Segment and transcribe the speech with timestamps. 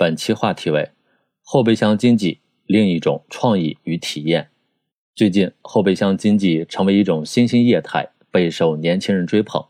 [0.00, 0.92] 本期话题为
[1.42, 4.48] 后备箱经济另一种创意与体验。
[5.14, 9.62] 最近，后备箱经济成为一种新兴业态，备受年轻人追捧。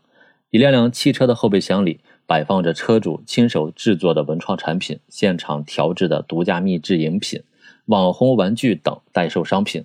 [0.49, 7.43] 一辆辆汽车的后备箱里摆放着车主亲手制作的文创产品、现场调制的独家秘制饮品、
[7.87, 9.83] 网红玩具等代售商品。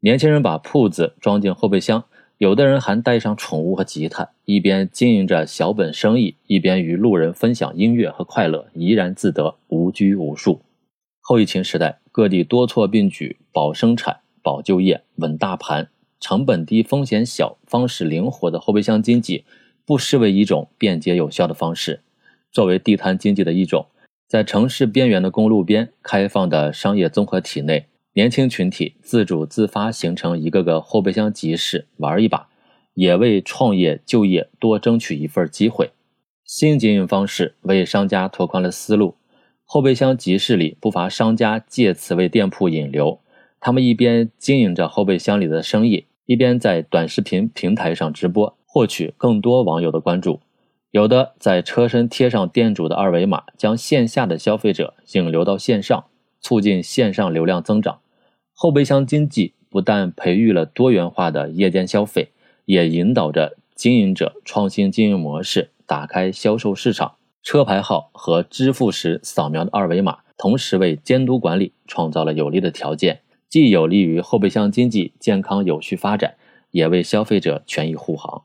[0.00, 2.02] 年轻人把铺子装进后备箱。
[2.38, 10.60] 有的人还带上宠物和吉他，一边经营着小本生意，一边与路人分享音乐和快乐，怡然自得，无拘无束。
[11.22, 15.88] 后疫情时代，各地多措并举，保生产、保就业、稳大盘，
[16.20, 19.44] 成本低、风险小、方式灵活的后备箱经济，
[19.86, 22.00] 不失为一种便捷有效的方式。
[22.52, 23.86] 作为地摊经济的一种，
[24.28, 27.86] 在城市边缘的公路边开放的商业综合体内。
[28.16, 32.48] 年轻群体自主自发形成一个个后备箱集市，玩一把，
[32.94, 35.90] 也为创业就业多争取一份机会。
[36.42, 39.16] 新经营方式为商家拓宽了思路。
[39.66, 43.20] 后备箱集市里不乏商家借此为店铺引流，
[43.60, 50.40] 他们一边经营着后备箱里的生意，一边在短视频平台上直播，获取更多网友的关注。
[50.90, 56.06] 有的在车身贴上店主的二维码，将线下的消费者引流到线上，
[56.40, 57.98] 促进线上流量增长。
[58.58, 62.30] 后备箱经济不但培育了多元化的夜间消费，
[62.64, 67.16] 也引导着经营者创新经营模式，打开销售市场。
[67.42, 76.36] 车牌号和支付时扫描的二维码，同时为监督管理创造了有利的条件，既有利于后备箱经济健康有序发展，
[76.70, 78.42] 也为消费者权益护航。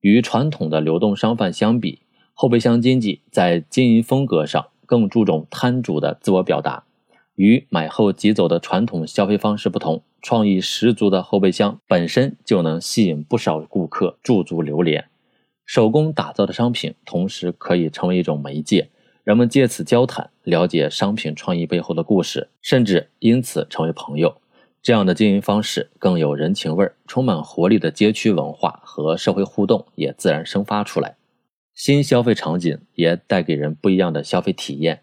[0.00, 1.98] 与传统的流动商贩相比，
[2.32, 6.84] 后备箱经济在经营风格上更注重摊主的自我表达。
[7.38, 15.04] 与买后即走的传统消费方式不同，创意十足的后备箱本身就能吸引不少顾客驻足流连。
[15.64, 18.90] 手工打造的商品，同时可以成为一种媒介，
[19.22, 24.40] 人们借此交谈，了解商品创意背后的故事，甚至因此成为朋友。
[24.82, 31.14] 这样的经营方式更有人情味儿，充满活力的街区文化和社会互动也自然生发出来。
[31.72, 35.02] 新消费场景也带给人不一样的消费体验。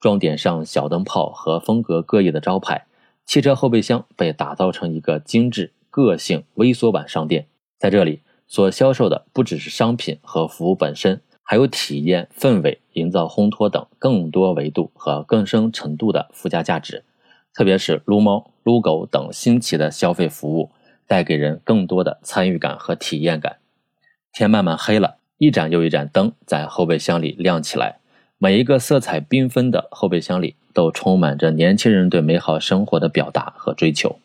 [0.00, 2.86] 装点上小灯泡和风格各异的招牌，
[3.26, 7.46] 汽车后备箱被打造成一个精致、个性微缩版商店。
[7.78, 17.04] 在这里，所销售的不只是商品和服务本身，还有体验、氛围、营造烘托等更多维度和更深程度的附加价值。
[17.52, 20.70] 特别是撸猫、撸狗等新奇的消费服务，
[21.06, 23.58] 带给人更多的参与感和体验感。
[24.32, 27.99] 天慢慢黑了，一盏又一盏灯在后备箱里亮起来。
[28.42, 34.18] 每一个色彩缤纷的后备箱里，都充满着年轻人对美好生活的表达和追求。